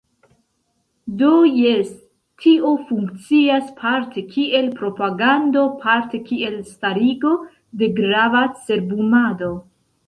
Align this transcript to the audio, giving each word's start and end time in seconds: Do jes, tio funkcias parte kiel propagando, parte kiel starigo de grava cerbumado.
Do 1.17 1.27
jes, 1.57 1.91
tio 2.45 2.71
funkcias 2.87 3.69
parte 3.83 4.25
kiel 4.33 4.73
propagando, 4.81 5.69
parte 5.87 6.25
kiel 6.33 6.59
starigo 6.75 7.37
de 7.83 7.93
grava 8.03 8.45
cerbumado. 8.67 9.55